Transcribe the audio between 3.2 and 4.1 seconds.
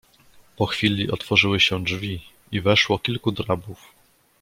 drabów."